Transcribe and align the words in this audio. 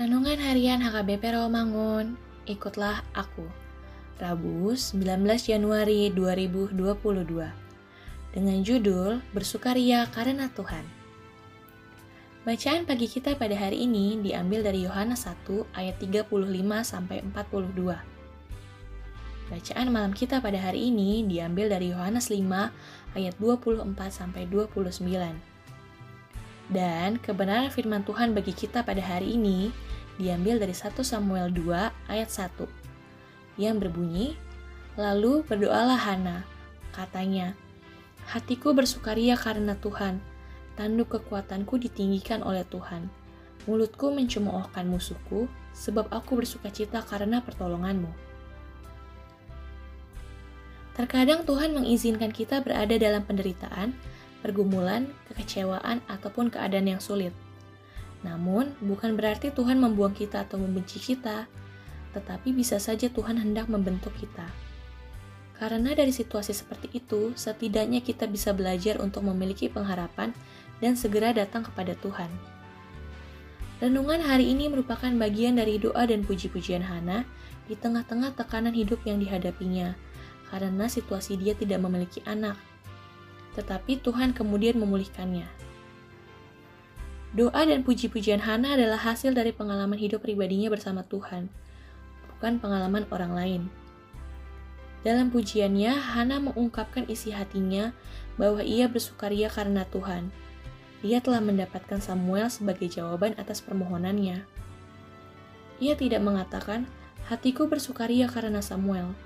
Renungan 0.00 0.40
Harian 0.40 0.80
HKBP 0.80 1.36
Rawamangun, 1.36 2.16
ikutlah 2.48 3.04
aku. 3.12 3.44
Rabu 4.16 4.72
19 4.72 4.96
Januari 5.36 6.08
2022 6.16 6.72
dengan 8.32 8.58
judul 8.64 9.20
Bersukaria 9.36 10.08
karena 10.08 10.48
Tuhan. 10.56 10.88
Bacaan 12.48 12.88
pagi 12.88 13.12
kita 13.12 13.36
pada 13.36 13.52
hari 13.52 13.84
ini 13.84 14.16
diambil 14.24 14.64
dari 14.64 14.88
Yohanes 14.88 15.28
1 15.28 15.68
ayat 15.76 16.00
35 16.00 16.32
sampai 16.80 17.20
42. 17.20 19.52
Bacaan 19.52 19.86
malam 19.92 20.16
kita 20.16 20.40
pada 20.40 20.56
hari 20.64 20.88
ini 20.88 21.28
diambil 21.28 21.68
dari 21.68 21.92
Yohanes 21.92 22.32
5 22.32 22.40
ayat 23.20 23.36
24 23.36 23.84
sampai 24.08 24.48
29. 24.48 25.60
Dan 26.70 27.18
kebenaran 27.18 27.68
firman 27.68 28.06
Tuhan 28.06 28.30
bagi 28.30 28.54
kita 28.54 28.86
pada 28.86 29.02
hari 29.02 29.34
ini 29.34 29.74
diambil 30.20 30.60
dari 30.60 30.76
1 30.76 31.00
Samuel 31.00 31.48
2 31.48 32.12
ayat 32.12 32.28
1 32.28 32.68
yang 33.56 33.80
berbunyi, 33.80 34.36
Lalu 35.00 35.46
berdoalah 35.48 35.96
Hana, 35.96 36.44
katanya, 36.92 37.56
Hatiku 38.28 38.76
bersukaria 38.76 39.32
karena 39.34 39.72
Tuhan, 39.80 40.20
tanduk 40.76 41.16
kekuatanku 41.16 41.80
ditinggikan 41.80 42.44
oleh 42.44 42.68
Tuhan. 42.68 43.08
Mulutku 43.64 44.12
mencemoohkan 44.12 44.84
musuhku, 44.86 45.48
sebab 45.72 46.10
aku 46.12 46.42
bersuka 46.42 46.68
cita 46.68 47.00
karena 47.06 47.40
pertolonganmu. 47.40 48.10
Terkadang 50.98 51.48
Tuhan 51.48 51.72
mengizinkan 51.72 52.28
kita 52.34 52.60
berada 52.60 52.92
dalam 52.98 53.24
penderitaan, 53.24 53.96
pergumulan, 54.44 55.08
kekecewaan, 55.30 56.04
ataupun 56.10 56.52
keadaan 56.52 56.92
yang 56.92 57.00
sulit. 57.00 57.32
Namun, 58.20 58.76
bukan 58.84 59.16
berarti 59.16 59.48
Tuhan 59.52 59.80
membuang 59.80 60.12
kita 60.12 60.44
atau 60.44 60.60
membenci 60.60 61.00
kita, 61.00 61.48
tetapi 62.12 62.52
bisa 62.52 62.76
saja 62.76 63.08
Tuhan 63.08 63.40
hendak 63.40 63.70
membentuk 63.70 64.12
kita. 64.18 64.44
Karena 65.56 65.92
dari 65.92 66.12
situasi 66.12 66.56
seperti 66.56 67.00
itu, 67.00 67.36
setidaknya 67.36 68.00
kita 68.00 68.24
bisa 68.28 68.56
belajar 68.56 69.00
untuk 69.00 69.24
memiliki 69.28 69.68
pengharapan 69.68 70.32
dan 70.80 70.96
segera 70.96 71.36
datang 71.36 71.64
kepada 71.64 71.92
Tuhan. 72.00 72.28
Renungan 73.80 74.20
hari 74.20 74.52
ini 74.52 74.68
merupakan 74.68 75.08
bagian 75.16 75.56
dari 75.56 75.80
doa 75.80 76.04
dan 76.04 76.24
puji-pujian 76.24 76.84
Hana 76.84 77.24
di 77.68 77.76
tengah-tengah 77.76 78.36
tekanan 78.36 78.76
hidup 78.76 79.00
yang 79.08 79.20
dihadapinya, 79.20 79.96
karena 80.52 80.88
situasi 80.88 81.40
dia 81.40 81.56
tidak 81.56 81.80
memiliki 81.80 82.20
anak 82.28 82.56
tetapi 83.54 83.98
Tuhan 84.00 84.32
kemudian 84.32 84.78
memulihkannya. 84.78 85.46
Doa 87.30 87.62
dan 87.62 87.86
puji-pujian 87.86 88.42
Hana 88.42 88.74
adalah 88.74 88.98
hasil 88.98 89.38
dari 89.38 89.54
pengalaman 89.54 89.94
hidup 89.94 90.26
pribadinya 90.26 90.66
bersama 90.66 91.06
Tuhan, 91.06 91.46
bukan 92.26 92.58
pengalaman 92.58 93.06
orang 93.14 93.32
lain. 93.32 93.62
Dalam 95.06 95.30
pujiannya, 95.30 95.94
Hana 95.94 96.42
mengungkapkan 96.42 97.06
isi 97.06 97.30
hatinya 97.30 97.94
bahwa 98.34 98.60
ia 98.60 98.90
bersukaria 98.90 99.46
karena 99.46 99.86
Tuhan. 99.88 100.34
Dia 101.00 101.22
telah 101.24 101.40
mendapatkan 101.40 102.02
Samuel 102.02 102.52
sebagai 102.52 102.90
jawaban 102.90 103.32
atas 103.40 103.64
permohonannya. 103.64 104.44
Ia 105.80 105.94
tidak 105.96 106.20
mengatakan, 106.20 106.84
"Hatiku 107.30 107.70
bersukaria 107.70 108.28
karena 108.28 108.60
Samuel," 108.60 109.16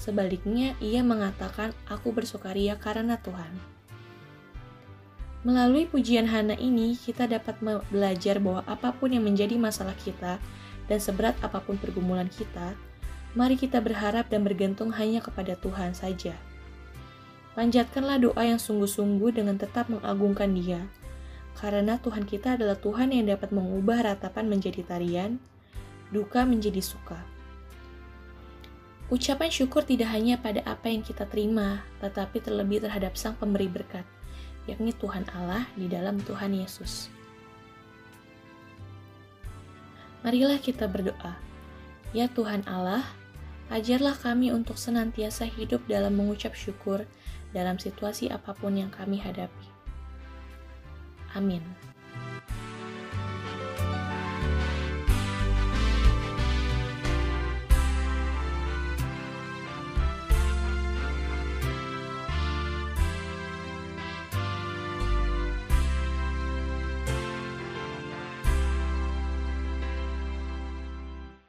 Sebaliknya, 0.00 0.80
ia 0.80 1.04
mengatakan, 1.04 1.76
"Aku 1.84 2.16
bersukaria 2.16 2.80
karena 2.80 3.20
Tuhan." 3.20 3.52
Melalui 5.40 5.88
pujian 5.88 6.28
Hana 6.28 6.52
ini, 6.60 6.92
kita 7.00 7.24
dapat 7.24 7.56
belajar 7.88 8.36
bahwa 8.44 8.60
apa 8.68 8.92
pun 8.92 9.08
yang 9.08 9.24
menjadi 9.24 9.56
masalah 9.56 9.96
kita 9.96 10.36
dan 10.84 10.98
seberat 11.00 11.32
apa 11.40 11.64
pun 11.64 11.80
pergumulan 11.80 12.28
kita, 12.28 12.76
mari 13.32 13.56
kita 13.56 13.80
berharap 13.80 14.28
dan 14.28 14.44
bergantung 14.44 14.92
hanya 14.92 15.24
kepada 15.24 15.56
Tuhan 15.56 15.96
saja. 15.96 16.36
Panjatkanlah 17.56 18.20
doa 18.20 18.42
yang 18.44 18.60
sungguh-sungguh 18.60 19.32
dengan 19.32 19.56
tetap 19.56 19.88
mengagungkan 19.88 20.52
Dia, 20.52 20.84
karena 21.56 21.96
Tuhan 21.96 22.28
kita 22.28 22.60
adalah 22.60 22.76
Tuhan 22.76 23.08
yang 23.08 23.32
dapat 23.32 23.48
mengubah 23.48 24.12
ratapan 24.12 24.44
menjadi 24.44 24.84
tarian, 24.84 25.40
duka 26.12 26.44
menjadi 26.44 26.84
suka. 26.84 27.16
Ucapan 29.08 29.50
syukur 29.50 29.88
tidak 29.88 30.12
hanya 30.12 30.36
pada 30.36 30.62
apa 30.68 30.92
yang 30.92 31.00
kita 31.00 31.24
terima, 31.26 31.82
tetapi 32.04 32.44
terlebih 32.44 32.84
terhadap 32.84 33.16
Sang 33.18 33.34
Pemberi 33.34 33.66
berkat, 33.66 34.06
yakni 34.68 34.92
Tuhan 34.96 35.28
Allah 35.32 35.64
di 35.78 35.88
dalam 35.88 36.20
Tuhan 36.20 36.52
Yesus. 36.52 37.08
Marilah 40.20 40.60
kita 40.60 40.84
berdoa. 40.84 41.40
Ya 42.12 42.28
Tuhan 42.28 42.66
Allah, 42.68 43.06
ajarlah 43.72 44.18
kami 44.18 44.52
untuk 44.52 44.76
senantiasa 44.76 45.48
hidup 45.48 45.80
dalam 45.88 46.18
mengucap 46.18 46.52
syukur 46.52 47.08
dalam 47.56 47.80
situasi 47.80 48.28
apa 48.28 48.52
pun 48.52 48.76
yang 48.76 48.92
kami 48.92 49.16
hadapi. 49.16 49.66
Amin. 51.32 51.62